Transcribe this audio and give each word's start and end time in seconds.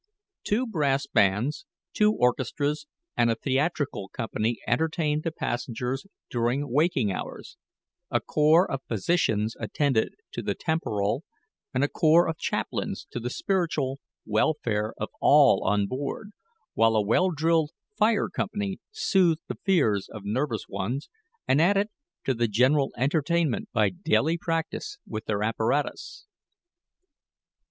Two 0.43 0.65
brass 0.65 1.05
bands, 1.05 1.67
two 1.93 2.11
orchestras, 2.11 2.87
and 3.15 3.29
a 3.29 3.35
theatrical 3.35 4.09
company 4.09 4.57
entertained 4.65 5.21
the 5.21 5.31
passengers 5.31 6.07
during 6.27 6.71
waking 6.73 7.11
hours; 7.11 7.55
a 8.09 8.19
corps 8.19 8.67
of 8.67 8.81
physicians 8.87 9.55
attended 9.59 10.15
to 10.31 10.41
the 10.41 10.55
temporal, 10.55 11.23
and 11.71 11.83
a 11.83 11.87
corps 11.87 12.27
of 12.27 12.39
chaplains 12.39 13.05
to 13.11 13.19
the 13.19 13.29
spiritual, 13.29 13.99
welfare 14.25 14.95
of 14.97 15.09
all 15.21 15.63
on 15.63 15.85
board, 15.85 16.31
while 16.73 16.95
a 16.95 17.05
well 17.05 17.29
drilled 17.29 17.69
fire 17.95 18.27
company 18.27 18.79
soothed 18.89 19.41
the 19.47 19.59
fears 19.63 20.09
of 20.09 20.23
nervous 20.25 20.67
ones 20.67 21.09
and 21.47 21.61
added 21.61 21.89
to 22.23 22.33
the 22.33 22.47
general 22.47 22.91
entertainment 22.97 23.69
by 23.71 23.89
daily 23.89 24.35
practice 24.35 24.97
with 25.05 25.25
their 25.25 25.43
apparatus. 25.43 26.25